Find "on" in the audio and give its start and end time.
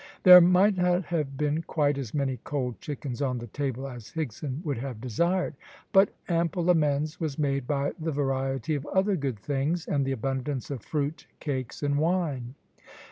3.21-3.37